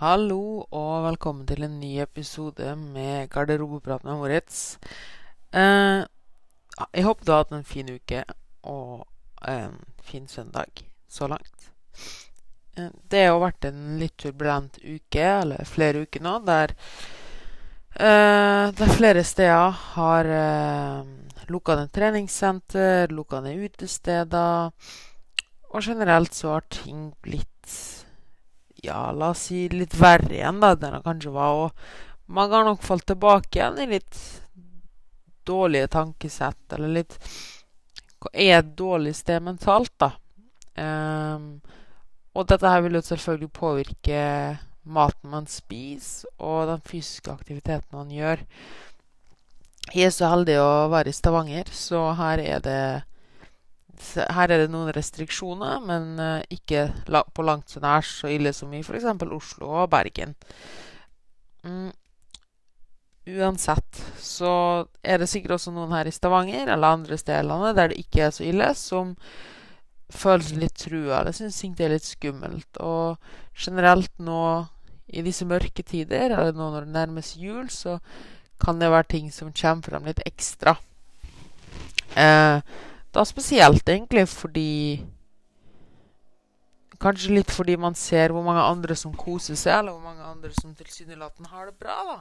[0.00, 4.78] Hallo og velkommen til en ny episode med Garderobeprat med Moritz.
[5.52, 6.06] Eh,
[6.94, 8.22] jeg håper du har hatt en fin uke
[8.64, 9.04] og
[9.44, 11.68] en fin søndag så langt.
[12.78, 16.72] Eh, det har vært en litt turbulent uke, eller flere uker nå, der,
[17.92, 24.72] eh, der flere steder har eh, lukka ned treningssenter, lukka ned utesteder.
[25.74, 27.99] Og generelt så har ting blitt
[28.84, 31.64] ja, la oss si litt verre igjen da, enn det kanskje var.
[31.64, 34.20] Og man har nok falt tilbake igjen i litt
[35.48, 37.16] dårlige tankesett, eller litt
[38.20, 40.10] Hva er et dårlig sted mentalt, da?
[40.76, 41.60] Um,
[42.36, 44.20] og dette her vil jo selvfølgelig påvirke
[44.84, 48.44] maten man spiser, og den fysiske aktiviteten man gjør.
[49.90, 52.82] Jeg er så heldig å være i Stavanger, så her er det
[54.16, 56.88] her er det noen restriksjoner, men uh, ikke
[57.34, 59.06] på langt så nær så ille som i f.eks.
[59.28, 60.34] Oslo og Bergen.
[61.64, 61.90] Mm.
[63.30, 64.52] Uansett så
[65.04, 68.32] er det sikkert også noen her i Stavanger eller andre steder der det ikke er
[68.34, 69.14] så ille, som
[70.10, 71.22] føler seg litt trua.
[71.26, 72.80] Det syns ting er litt skummelt.
[72.82, 73.20] Og
[73.54, 74.42] generelt nå
[75.10, 77.98] i disse mørke tider, eller nå når det nærmes jul, så
[78.60, 80.76] kan det være ting som kommer frem litt ekstra.
[82.18, 82.60] Eh,
[83.14, 84.70] da spesielt egentlig fordi
[87.00, 90.50] Kanskje litt fordi man ser hvor mange andre som koser seg, eller hvor mange andre
[90.52, 92.16] som tilsynelatende har det bra, da.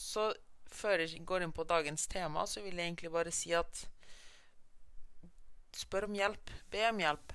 [0.00, 0.30] Så
[0.72, 3.84] før jeg går inn på dagens tema, så vil jeg egentlig bare si at
[5.76, 6.50] Spør om hjelp.
[6.70, 7.32] Be om hjelp.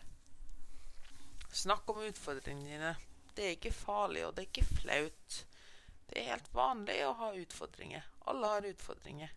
[1.56, 2.96] Snakk om utfordringene dine.
[3.36, 5.38] Det er ikke farlig, og det er ikke flaut.
[6.10, 8.04] Det er helt vanlig å ha utfordringer.
[8.30, 9.32] Alle har utfordringer.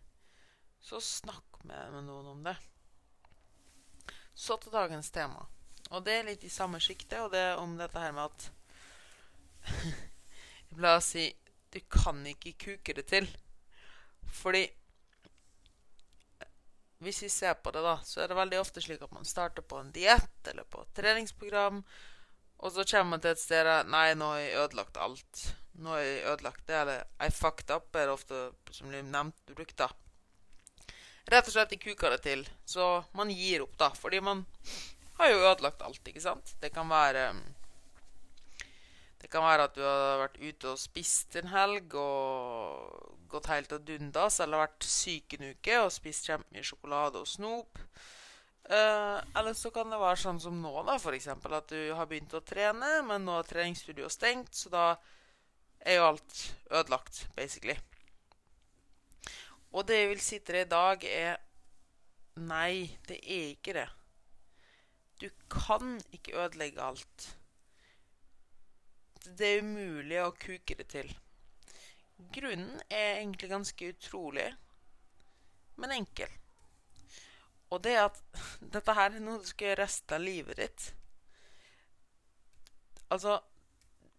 [0.83, 2.55] Så snakk med, med noen om det.
[4.39, 5.45] Så til dagens tema.
[5.89, 8.49] Og det er litt i samme sjiktet, og det er om dette her med at
[10.81, 11.25] La oss si
[11.73, 13.27] du kan ikke kuke det til.
[14.39, 14.63] Fordi
[16.99, 19.63] hvis vi ser på det, da, så er det veldig ofte slik at man starter
[19.65, 21.83] på en diett eller på et treningsprogram,
[22.59, 25.43] og så kommer man til et sted der Nei, nå har jeg ødelagt alt.
[25.79, 28.41] Nå har jeg ødelagt det, eller I fucked up er det ofte
[28.75, 29.87] som blir nevnt brukt, da
[31.29, 32.43] rett og slett de kuka det til.
[32.65, 33.91] Så man gir opp, da.
[33.95, 34.43] Fordi man
[35.19, 36.55] har jo ødelagt alt, ikke sant?
[36.61, 37.31] Det kan være
[39.19, 43.73] Det kan være at du har vært ute og spist en helg og gått helt
[43.75, 47.81] og dundas, eller vært syk en uke og spist kjempemye sjokolade og snop.
[48.69, 51.27] Uh, eller så kan det være sånn som nå, da, f.eks.
[51.35, 54.85] At du har begynt å trene, men nå er treningsstudioet stengt, så da
[55.83, 57.75] er jo alt ødelagt, basically.
[59.71, 61.37] Og det jeg vil si til deg i dag, er
[62.39, 63.87] Nei, det er ikke det.
[65.19, 67.25] Du kan ikke ødelegge alt.
[69.25, 71.09] Det er umulig å kuke det til.
[72.35, 74.47] Grunnen er egentlig ganske utrolig,
[75.75, 76.31] men enkel.
[77.69, 78.21] Og det at
[78.75, 80.89] dette her er noe du skal gjøre resten av livet ditt.
[83.09, 83.39] Altså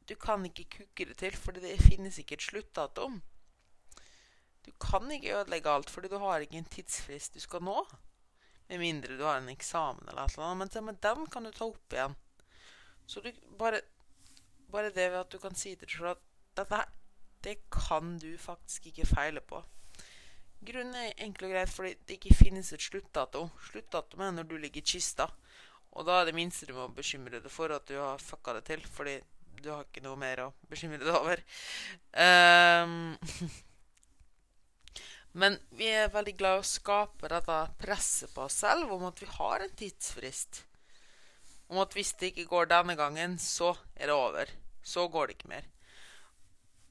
[0.08, 3.20] Du kan ikke kuke det til, for det finnes ikke et sluttdatum.
[4.64, 7.78] Du kan ikke ødelegge alt, fordi du har ikke en tidsfrist du skal nå.
[8.68, 10.54] Med mindre du har en eksamen eller noe.
[10.84, 12.16] Men den kan du ta opp igjen.
[13.06, 13.80] Så du bare,
[14.70, 16.26] bare det ved at du kan si til deg selv at
[16.60, 16.92] dette her,
[17.42, 19.62] det kan du faktisk ikke feile på.
[20.60, 23.46] Grunnen er enkelt og greit fordi det ikke finnes et sluttdato.
[23.70, 25.26] Sluttdato er når du ligger i kista.
[25.96, 28.66] Og da er det minste du må bekymre deg for at du har fucka det
[28.68, 28.84] til.
[28.84, 29.16] Fordi
[29.60, 31.42] du har ikke noe mer å bekymre deg over.
[32.12, 33.16] Um,
[35.32, 39.20] Men vi er veldig glad i å skape dette presset på oss selv om at
[39.22, 40.64] vi har en tidsfrist.
[41.70, 44.50] Om at hvis det ikke går denne gangen, så er det over.
[44.82, 45.68] Så går det ikke mer.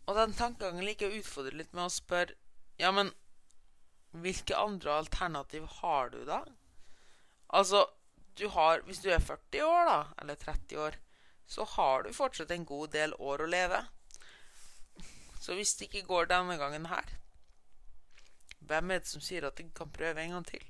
[0.07, 2.37] Og den tankegangen liker å utfordre litt med å spørre
[2.79, 3.11] Ja, men
[4.23, 6.39] hvilke andre alternativ har du da?
[7.49, 7.83] Altså,
[8.39, 10.95] du har Hvis du er 40 år, da, eller 30 år,
[11.49, 13.83] så har du fortsatt en god del år å leve.
[15.41, 17.18] Så hvis det ikke går denne gangen her,
[18.69, 20.65] hvem er det som sier at du kan prøve en gang til?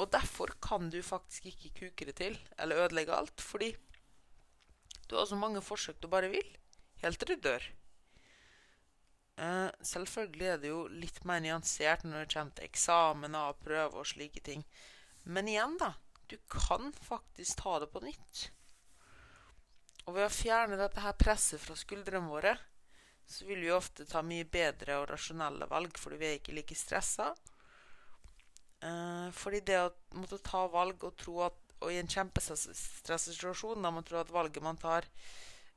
[0.00, 3.74] Og derfor kan du faktisk ikke kuke det til eller ødelegge alt, fordi
[5.10, 6.56] du har så mange forsøk du bare vil,
[7.02, 7.66] helt til du dør.
[9.40, 14.02] Uh, selvfølgelig er det jo litt mer nyansert når det kommer til eksamener og prøver
[14.02, 14.64] og slike ting.
[15.24, 15.94] Men igjen, da.
[16.30, 18.50] Du kan faktisk ta det på nytt.
[20.06, 22.52] Og ved å fjerne dette her presset fra skuldrene våre,
[23.30, 26.76] så vil vi ofte ta mye bedre og rasjonelle valg fordi vi er ikke like
[26.78, 27.30] stressa.
[28.82, 33.84] Eh, fordi det å måtte ta valg og tro at og i en kjempestresset situasjon
[33.84, 35.06] der man tror at valget man tar,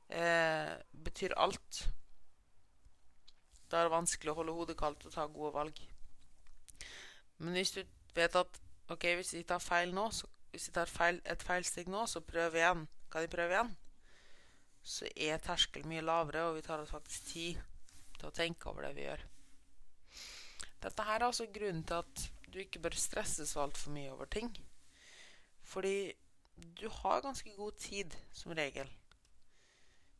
[0.08, 1.86] eh, betyr alt.
[3.70, 5.80] Da er det vanskelig å holde hodet kaldt og ta gode valg.
[7.38, 7.82] Men hvis du
[8.14, 8.60] vet at
[8.92, 12.20] ok, hvis jeg tar feil nå, så, hvis jeg tar feil, et feilsteg nå, så
[12.20, 12.86] prøv igjen.
[13.10, 13.72] Kan jeg prøve igjen?
[14.84, 17.60] Så er terskelen mye lavere, og vi tar oss faktisk tid
[18.18, 19.24] til å tenke over det vi gjør.
[20.84, 24.28] Dette her er altså grunnen til at du ikke bør stresse så altfor mye over
[24.30, 24.50] ting.
[25.64, 26.12] Fordi
[26.78, 28.90] du har ganske god tid, som regel.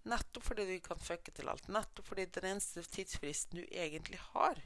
[0.05, 1.69] Nettopp fordi du kan fucke til alt.
[1.69, 4.59] Nettopp fordi den eneste tidsfristen du egentlig har,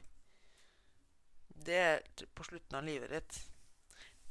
[1.65, 3.39] det er på slutten av livet ditt.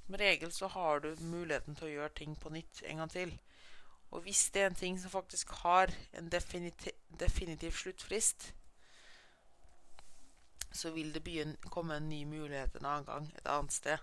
[0.05, 3.35] Som regel så har du muligheten til å gjøre ting på nytt en gang til.
[4.11, 8.55] Og hvis det er en ting som faktisk har en definitiv, definitiv sluttfrist,
[10.73, 13.99] så vil det begynne, komme en ny mulighet en annen gang et annet sted.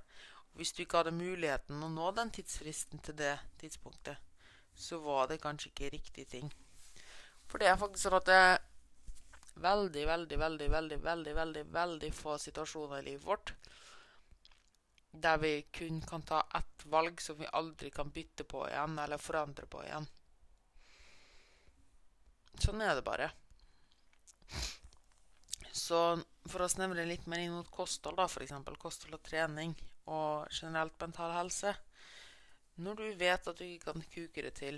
[0.51, 4.17] Og hvis du ikke hadde muligheten å nå den tidsfristen til det tidspunktet,
[4.75, 6.51] så var det kanskje ikke riktig ting.
[7.47, 8.57] For det er faktisk sånn at det er
[9.63, 13.53] veldig, veldig, veldig, veldig, veldig, veldig, veldig få situasjoner i livet vårt
[15.21, 19.21] der vi kun kan ta ett valg som vi aldri kan bytte på igjen eller
[19.21, 20.07] forandre på igjen.
[22.61, 23.31] Sånn er det bare.
[25.75, 25.99] Så
[26.47, 28.53] for å snevre litt mer inn mot kosthold, da, f.eks.
[28.79, 29.73] kosthold og trening
[30.05, 31.73] og generelt mental helse
[32.77, 34.77] Når du vet at du ikke kan kuke det til,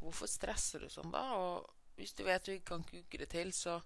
[0.00, 1.22] hvorfor stresser du sånn da?
[1.36, 1.66] Og
[1.98, 3.80] hvis du vet du ikke kan kuke det til, så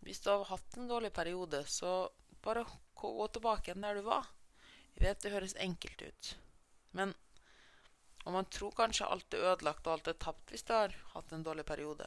[0.00, 2.08] Hvis du har hatt en dårlig periode, så
[2.44, 2.66] bare
[2.98, 4.28] gå tilbake igjen der du var.
[4.94, 6.34] Jeg vet det høres enkelt ut,
[6.98, 7.14] men
[8.28, 11.30] og man tror kanskje alt er ødelagt og alt er tapt hvis du har hatt
[11.32, 12.04] en dårlig periode.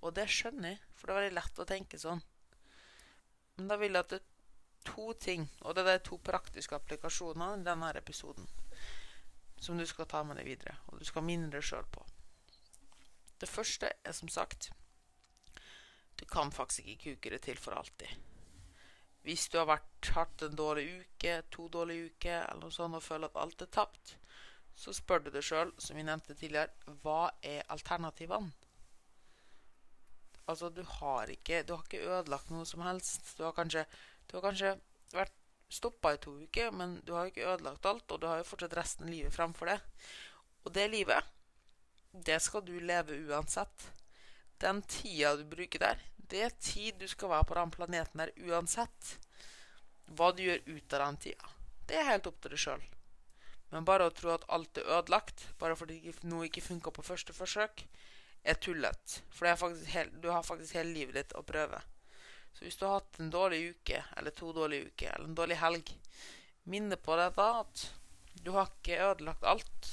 [0.00, 2.22] Og det skjønner jeg, for det er veldig lett å tenke sånn.
[3.58, 7.58] Men da vil jeg at det er to ting, og det er to praktiske applikasjoner
[7.58, 8.48] i denne episoden,
[9.60, 12.06] som du skal ta med deg videre, og du skal minne deg sjøl på.
[13.40, 14.70] Det første er som sagt
[16.16, 18.29] Du kan faktisk ikke kuke det til for alltid.
[19.26, 23.04] Hvis du har vært, hatt en dårlig uke, to dårlige uker, eller noe sånt, og
[23.04, 24.14] føler at alt er tapt,
[24.80, 26.72] så spør du deg sjøl, som vi nevnte tidligere,
[27.02, 28.54] hva er alternativene?
[30.48, 33.36] Altså, du har ikke Du har ikke ødelagt noe som helst.
[33.38, 33.84] Du har kanskje,
[34.26, 34.72] du har kanskje
[35.12, 35.36] vært
[35.70, 38.74] stoppa i to uker, men du har ikke ødelagt alt, og du har jo fortsatt
[38.74, 40.08] resten av livet fremfor deg.
[40.64, 41.28] Og det livet,
[42.12, 43.86] det skal du leve uansett.
[44.60, 48.32] Den tida du bruker der, det er tid du skal være på den planeten der
[48.46, 49.16] uansett.
[50.16, 51.52] Hva du gjør ut av den tida,
[51.86, 52.82] det er helt opp til deg sjøl.
[53.70, 57.34] Men bare å tro at alt er ødelagt bare fordi noe ikke funka på første
[57.34, 57.84] forsøk,
[58.42, 59.22] er tullete.
[59.30, 61.82] For du har faktisk hele livet ditt å prøve.
[62.52, 65.58] Så hvis du har hatt en dårlig uke, eller to dårlige uker, eller en dårlig
[65.60, 65.92] helg,
[66.70, 67.84] minne på da at
[68.42, 69.92] du har ikke ødelagt alt.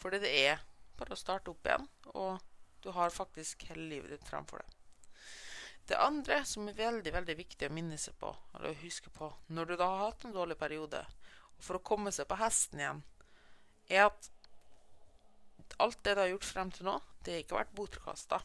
[0.00, 0.64] Fordi det er
[0.98, 2.42] bare å starte opp igjen, og
[2.84, 4.80] du har faktisk hele livet ditt framfor deg.
[5.88, 9.28] Det andre som er veldig veldig viktig å minne seg på, eller å huske på,
[9.52, 11.02] når du da har hatt en dårlig periode,
[11.58, 13.02] og for å komme seg på hesten igjen,
[13.92, 14.30] er at
[15.84, 18.40] alt det du har gjort frem til nå, det har ikke vært bortkasta.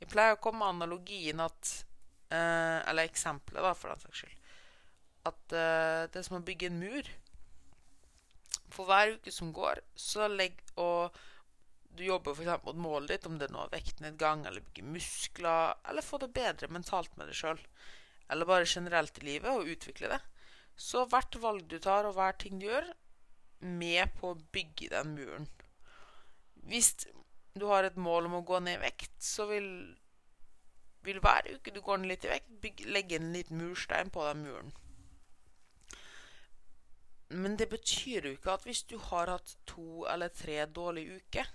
[0.00, 1.70] Jeg pleier å komme med analogien at
[2.28, 4.50] eh, Eller eksempelet, da, for den saks skyld.
[5.30, 7.08] At eh, det er som å bygge en mur.
[8.74, 11.16] For hver uke som går, så legger og
[11.96, 12.64] du jobber f.eks.
[12.64, 16.68] mot målet ditt, om det nå er vektnedgang, eller bygge muskler, eller få det bedre
[16.72, 17.60] mentalt med deg sjøl,
[18.32, 20.20] eller bare generelt i livet, og utvikle det,
[20.76, 22.88] så hvert valg du tar, og hver ting du gjør,
[23.60, 25.46] med på å bygge den muren.
[26.68, 26.92] Hvis
[27.56, 29.68] du har et mål om å gå ned i vekt, så vil,
[31.06, 34.26] vil hver uke du går ned litt i vekt, bygge, legge en liten murstein på
[34.28, 34.74] den muren.
[37.28, 41.48] Men det betyr jo ikke at hvis du har hatt to eller tre dårlige uker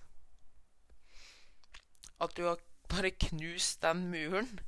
[2.21, 2.61] At du har
[2.91, 4.59] bare knust den muren.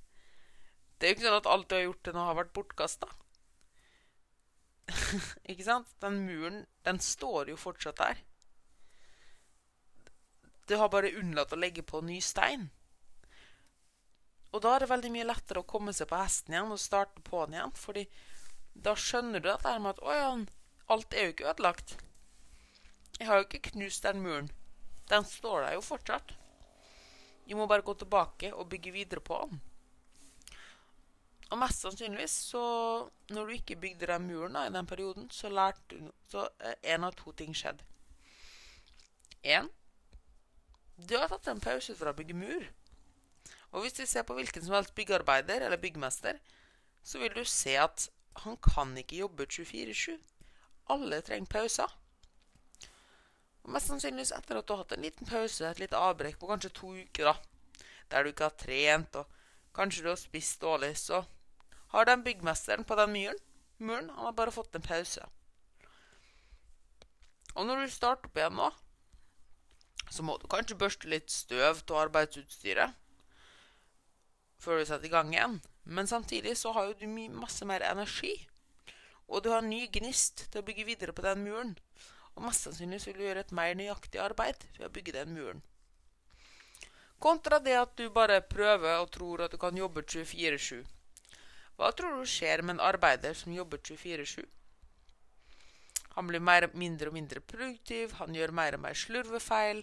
[0.97, 3.09] Det er jo ikke sånn at alt du har gjort til nå, har vært bortkasta.
[5.51, 5.89] ikke sant?
[6.03, 8.21] Den muren, den står jo fortsatt der.
[10.67, 12.69] Du har bare unnlatt å legge på ny stein.
[14.53, 17.23] Og da er det veldig mye lettere å komme seg på hesten igjen og starte
[17.25, 17.73] på den igjen.
[17.75, 18.05] Fordi
[18.85, 20.29] da skjønner du dette med at å ja,
[20.93, 21.97] alt er jo ikke ødelagt.
[23.19, 24.49] Jeg har jo ikke knust den muren.
[25.09, 26.35] Den står der jo fortsatt.
[27.47, 29.61] Jeg må bare gå tilbake og bygge videre på den.
[31.51, 32.63] Og mest sannsynligvis, så
[33.29, 36.47] når du ikke bygde den muren da, i den perioden, så lærte du Så
[36.83, 37.83] en av to ting skjedde.
[39.43, 39.69] Én
[40.97, 42.65] du har tatt en pause fra å bygge mur.
[43.73, 46.37] Og hvis du ser på hvilken som helst byggearbeider eller byggmester,
[47.03, 48.07] så vil du se at
[48.43, 50.19] han kan ikke jobbe 24-7.
[50.89, 51.89] alle trenger pauser.
[53.63, 56.49] Og mest sannsynligvis etter at du har hatt en liten pause, et lite avbrekk på
[56.49, 60.97] kanskje to uker, da, der du ikke har trent, og kanskje du har spist dårlig,
[60.99, 61.23] så
[61.93, 63.39] har den byggmesteren på den muren,
[63.77, 65.23] muren han har bare fått en pause.
[67.53, 68.71] Og når du starter opp igjen nå,
[70.11, 72.99] så må du kanskje børste litt støv av arbeidsutstyret
[74.63, 75.59] før du setter i gang igjen.
[75.83, 78.33] Men samtidig så har jo du masse mer energi.
[79.27, 81.73] Og du har ny gnist til å bygge videre på den muren.
[82.33, 85.61] Og mest sannsynlig vil du gjøre et mer nøyaktig arbeid ved å bygge den muren.
[87.23, 90.81] Kontra det at du bare prøver og tror at du kan jobbe 24-7.
[91.77, 94.43] Hva tror du skjer med en arbeider som jobber 24-7?
[96.15, 99.81] Han blir mer, mindre og mindre produktiv, han gjør mer og mer slurvefeil,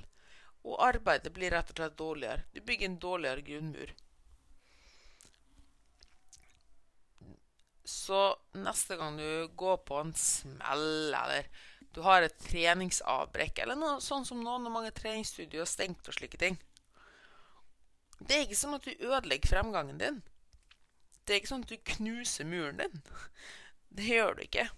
[0.62, 2.44] og arbeidet blir rett og slett dårligere.
[2.54, 3.94] Du bygger en dårligere grunnmur.
[7.90, 8.20] Så
[8.54, 11.48] neste gang du går på en smell, eller
[11.94, 16.14] du har et treningsavbrekk, eller noe sånn som nå når mange treningsstudier er stengt og
[16.14, 16.58] slike ting
[18.20, 20.20] Det er ikke sånn at du ødelegger fremgangen din.
[21.24, 23.00] Det er ikke sånn at du knuser muren din.
[23.96, 24.68] Det gjør du ikke.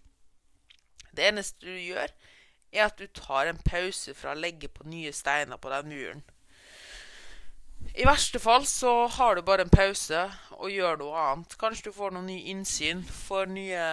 [1.13, 2.15] Det eneste du gjør,
[2.73, 6.23] er at du tar en pause fra å legge på nye steiner på den muren.
[7.99, 10.23] I verste fall så har du bare en pause
[10.55, 11.59] og gjør noe annet.
[11.61, 13.85] Kanskje du får noen ny innsyn, får nye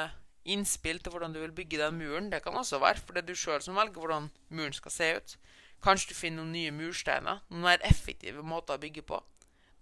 [0.45, 2.31] innspill til hvordan du vil bygge den muren.
[2.31, 5.09] Det kan også være for det er du sjøl som velger hvordan muren skal se
[5.17, 5.35] ut.
[5.83, 9.19] Kanskje du finner noen nye mursteiner, noen mer effektive måter å bygge på,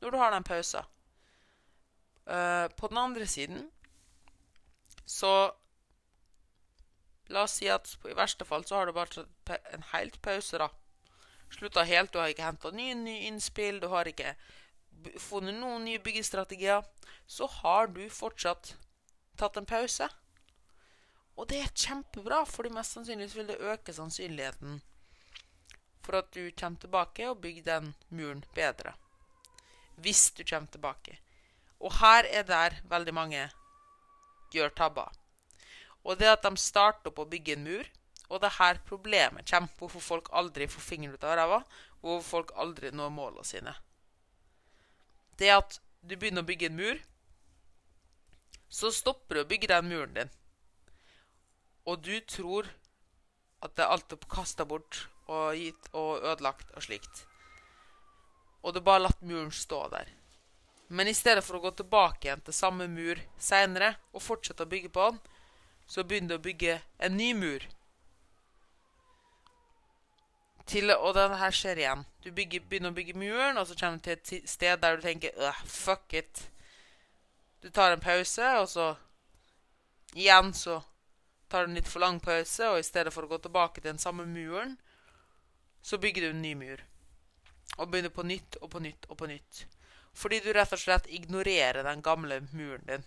[0.02, 0.86] når du har den pausen.
[2.28, 3.70] Uh, på den andre siden
[5.08, 5.54] så
[7.32, 10.60] La oss si at i verste fall så har du bare tatt en helt pause,
[10.62, 10.70] da.
[11.52, 14.32] Slutta helt, du har ikke henta nye, nye innspill, du har ikke
[15.20, 16.86] funnet noen nye byggestrategier.
[17.28, 18.78] Så har du fortsatt
[19.40, 20.08] tatt en pause.
[21.38, 24.80] Og det er kjempebra, fordi mest sannsynlig vil det øke sannsynligheten
[26.08, 28.94] for at du kommer tilbake og bygger den muren bedre.
[29.96, 31.18] Hvis du kommer tilbake.
[31.80, 33.50] Og her er der veldig mange
[34.54, 35.12] gjør tabber.
[36.04, 37.90] Og det at de starter opp å bygge en mur.
[38.30, 39.74] Og det er her problemet kommer.
[39.78, 41.60] Hvorfor folk aldri får fingeren ut av ræva.
[42.00, 43.76] Hvorfor folk aldri når målene sine.
[45.38, 47.00] Det at du begynner å bygge en mur,
[48.70, 50.32] så stopper du å bygge den muren din.
[51.88, 52.68] Og du tror
[53.64, 57.24] at det er alt er kasta bort og gitt og ødelagt og slikt.
[58.64, 60.12] Og du bare latt muren stå der.
[60.88, 64.72] Men i stedet for å gå tilbake igjen til samme mur seinere og fortsette å
[64.72, 65.20] bygge på den,
[65.88, 67.64] så begynner du å bygge en ny mur.
[70.68, 72.04] Til, og denne her skjer igjen.
[72.24, 75.06] Du bygger, begynner å bygge muren, og så kommer du til et sted der du
[75.06, 76.44] tenker fuck it.
[77.64, 78.90] Du tar en pause, og så
[80.16, 80.82] igjen så
[81.50, 84.02] tar en litt for lang pause, og i stedet for å gå tilbake til den
[84.02, 84.78] samme muren,
[85.82, 86.84] så bygger du en ny mur.
[87.78, 89.66] Og begynner på nytt og på nytt og på nytt.
[90.18, 93.06] Fordi du rett og slett ignorerer den gamle muren din.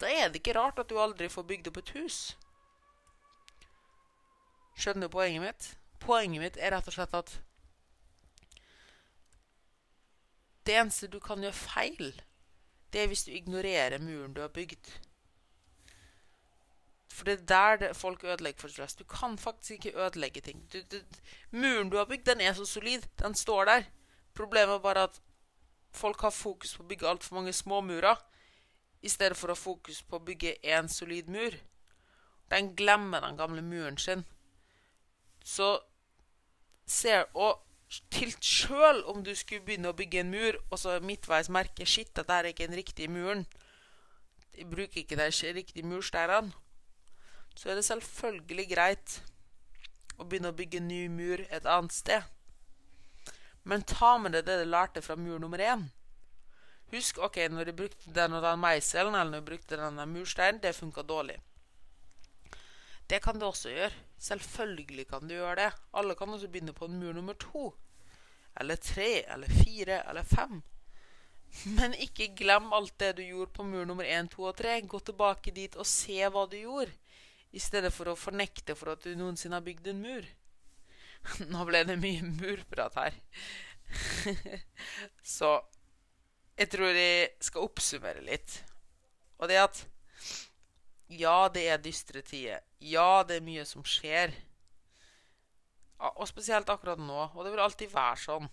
[0.00, 2.20] Da er det ikke rart at du aldri får bygd opp et hus.
[4.76, 5.68] Skjønner du poenget mitt?
[6.02, 7.38] Poenget mitt er rett og slett at
[10.66, 12.08] det eneste du kan gjøre feil,
[12.90, 14.90] det er hvis du ignorerer muren du har bygd.
[17.16, 18.94] For det er der folk ødelegger for stress.
[18.94, 20.72] Du kan faktisk ikke ødelegge ting.
[20.72, 20.96] Du, du,
[21.50, 23.02] muren du har bygd, den er så solid.
[23.18, 23.82] Den står der.
[24.34, 25.20] Problemet er bare at
[25.90, 28.20] folk har fokus på å bygge altfor mange småmurer
[29.00, 31.56] i stedet for å ha fokus på å bygge én solid mur.
[32.52, 34.26] Den glemmer den gamle muren sin.
[35.44, 35.78] Så
[36.86, 37.62] ser Og
[38.10, 42.10] til sjøl om du skulle begynne å bygge en mur, og så midtveis merke shit,
[42.16, 43.46] dette er ikke den riktige muren
[44.56, 46.52] De bruker ikke de riktige mursteinene.
[47.56, 49.20] Så er det selvfølgelig greit
[50.16, 52.24] å begynne å bygge en ny mur et annet sted.
[53.66, 55.88] Men ta med deg det du lærte fra mur nummer én.
[56.92, 60.60] Husk ok, når du brukte den og den meiselen, eller når du brukte denne mursteinen,
[60.62, 61.40] det funka dårlig.
[63.10, 64.04] Det kan du også gjøre.
[64.18, 65.72] Selvfølgelig kan du gjøre det.
[65.92, 67.72] Alle kan også begynne på en mur nummer to.
[68.60, 70.62] Eller tre, eller fire, eller fem.
[71.64, 74.80] Men ikke glem alt det du gjorde på mur nummer én, to og tre.
[74.80, 76.94] Gå tilbake dit og se hva du gjorde,
[77.56, 80.26] i stedet for å fornekte for at du noensinne har bygd en mur.
[81.52, 83.16] Nå ble det mye murprat her.
[85.36, 85.54] Så
[86.56, 88.60] jeg tror jeg skal oppsummere litt.
[89.40, 89.82] Og det at
[91.12, 92.64] ja, det er dystre tider.
[92.82, 94.34] Ja, det er mye som skjer.
[96.16, 97.28] Og spesielt akkurat nå.
[97.34, 98.48] Og det vil alltid være sånn.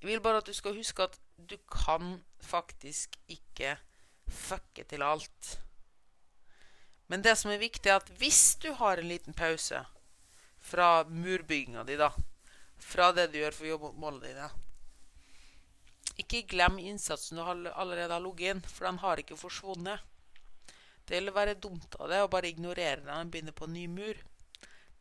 [0.00, 3.76] Jeg vil bare at du skal huske at du kan faktisk ikke
[4.30, 5.56] fucke til alt.
[7.06, 9.82] Men det som er viktig, er at hvis du har en liten pause
[10.66, 12.10] fra murbygginga di, da,
[12.82, 14.48] fra det du gjør for å jobbe mot dine
[16.18, 20.02] Ikke glem innsatsen du allerede har ligget inn, for den har ikke forsvunnet.
[21.06, 23.86] Det vil være dumt av det å bare ignorere den og begynne på en ny
[23.86, 24.18] mur.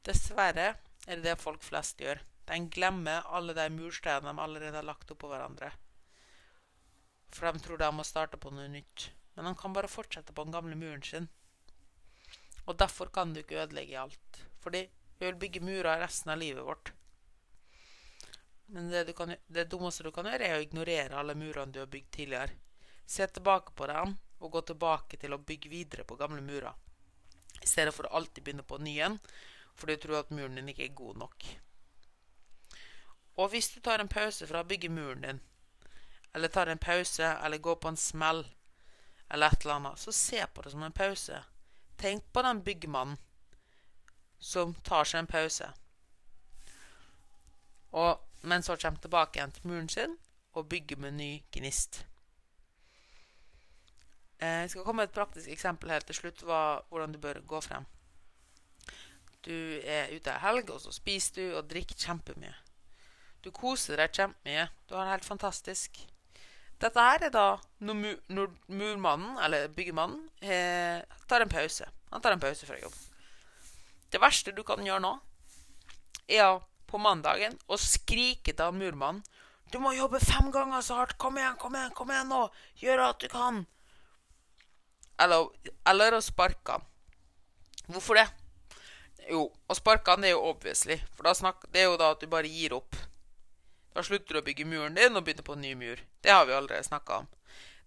[0.05, 0.75] Dessverre
[1.07, 2.21] er det det folk flest gjør.
[2.45, 5.71] De glemmer alle de mursteinene de allerede har lagt oppå hverandre.
[7.33, 9.09] For de tror de må starte på noe nytt.
[9.33, 11.25] Men de kan bare fortsette på den gamle muren sin.
[12.65, 14.43] Og derfor kan du ikke ødelegge alt.
[14.61, 14.85] Fordi
[15.19, 16.93] vi vil bygge murer resten av livet vårt.
[18.65, 21.91] Men det, kan, det, dummeste du kan gjøre, er å ignorere alle murene du har
[21.91, 22.57] bygd tidligere.
[23.05, 26.73] Se tilbake på dem og gå tilbake til å bygge videre på gamle murer.
[27.61, 29.19] I stedet for å alltid begynne på ny en
[29.75, 31.45] fordi du tror at muren din ikke er god nok.
[33.35, 35.41] Og hvis du tar en pause fra å bygge muren din,
[36.31, 38.45] eller tar en pause eller går på en smell,
[39.27, 41.41] eller et eller annet, så se på det som en pause.
[41.97, 43.17] Tenk på den byggemannen
[44.39, 45.69] som tar seg en pause,
[47.95, 50.17] og, men så kommer tilbake igjen til muren sin
[50.55, 52.03] og bygger med ny gnist.
[54.39, 57.39] Eh, jeg skal komme med et praktisk eksempel helt til slutt hva, hvordan du bør
[57.47, 57.87] gå frem.
[59.45, 62.53] Du er ute ei helg, og så spiser du og drikker kjempemye.
[63.45, 64.67] Du koser deg kjempemye.
[64.89, 66.01] Du har det helt fantastisk.
[66.85, 67.45] Dette her er da
[67.81, 71.87] når, når murmannen, eller byggemannen, eh, tar en pause.
[72.11, 72.93] Han tar en pause fra jobb.
[74.13, 75.15] Det verste du kan gjøre nå,
[76.29, 79.23] er på mandagen å skrike til han murmannen
[79.73, 81.17] Du må jobbe fem ganger så hardt!
[81.17, 82.43] Kom igjen, kom igjen, kom igjen nå!
[82.79, 83.63] Gjør alt du kan!
[85.21, 85.49] Eller,
[85.89, 86.85] eller å sparke han.
[87.89, 88.27] Hvorfor det?
[89.31, 90.99] Jo, å sparke han er jo obviously.
[91.17, 92.93] For snakker, det er jo da at du bare gir opp.
[93.95, 96.01] Da slutter du å bygge muren din og begynner på en ny mur.
[96.21, 97.27] Det har vi allerede snakka om.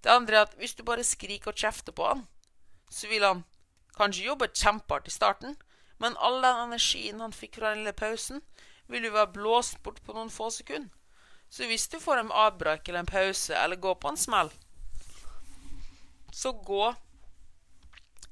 [0.00, 2.22] Det andre er at hvis du bare skriker og kjefter på han,
[2.88, 3.42] så vil han
[3.98, 5.58] kanskje jobbe kjempehardt i starten,
[5.98, 8.40] men all den energien han fikk fra den lille pausen,
[8.88, 10.88] vil jo være blåst bort på noen få sekunder.
[11.50, 14.50] Så hvis du får en avbrekk eller en pause, eller går på en smell,
[16.32, 16.92] så gå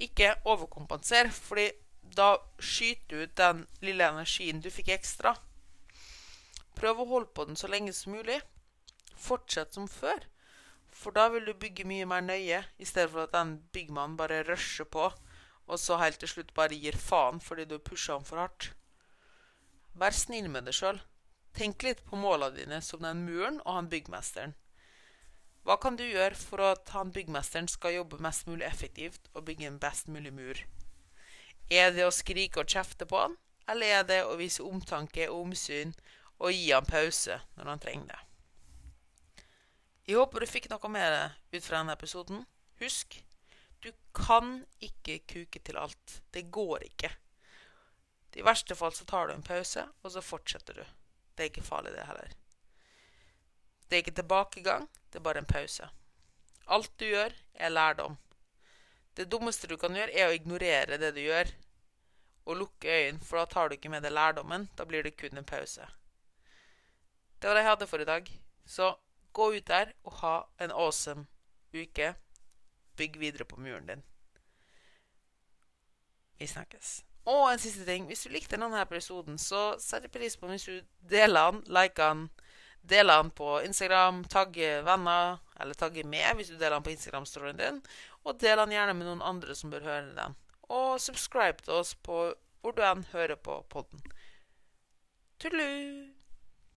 [0.01, 1.71] ikke overkompenser, fordi
[2.17, 5.35] da skyter du ut den lille energien du fikk ekstra.
[6.77, 8.41] Prøv å holde på den så lenge som mulig.
[9.17, 10.27] Fortsett som før.
[10.93, 14.43] For da vil du bygge mye mer nøye, i stedet for at den byggmannen bare
[14.49, 15.11] rusher på,
[15.67, 18.71] og så helt til slutt bare gir faen fordi du pusher ham for hardt.
[19.97, 21.01] Vær snill med deg sjøl.
[21.57, 24.55] Tenk litt på måla dine som den muren og han byggmesteren.
[25.67, 29.67] Hva kan du gjøre for at han byggmesteren skal jobbe mest mulig effektivt og bygge
[29.67, 30.61] en best mulig mur?
[31.73, 33.35] Er det å skrike og kjefte på han,
[33.67, 35.97] eller er det å vise omtanke og omsyn
[36.39, 38.23] og gi han pause når han trenger det.
[40.07, 42.45] Jeg håper du fikk noe med deg ut fra denne episoden.
[42.79, 43.17] Husk,
[43.83, 46.21] du kan ikke kuke til alt.
[46.31, 47.11] Det går ikke.
[48.37, 50.85] I verste fall så tar du en pause, og så fortsetter du.
[51.35, 52.35] Det er ikke farlig, det heller.
[53.89, 55.89] Det er ikke tilbakegang, det er bare en pause.
[56.67, 58.19] Alt du gjør, er lærdom.
[59.17, 61.49] Det dummeste du kan gjøre, er å ignorere det du gjør,
[62.45, 64.69] og lukke øynene, for da tar du ikke med deg lærdommen.
[64.77, 65.89] Da blir det kun en pause.
[67.47, 68.31] Det var det jeg hadde for i dag.
[68.67, 68.87] Så
[69.33, 71.29] gå ut der og ha en awesome
[71.71, 72.09] uke.
[72.99, 74.03] Bygg videre på muren din.
[76.39, 77.05] Vi snakkes.
[77.25, 78.09] Og en siste ting.
[78.11, 82.09] Hvis du likte denne episoden, så setter jeg pris på hvis du deler den, liker
[82.09, 82.25] den,
[82.83, 87.63] deler den på Instagram, tagger venner, eller tagger med hvis du deler den på Instagram-storyen
[87.63, 87.81] din,
[88.25, 90.35] og deler den gjerne med noen andre som bør høre den.
[90.67, 94.03] Og subscribe til oss på hvor du enn hører på podden.
[95.39, 96.16] Tudelu!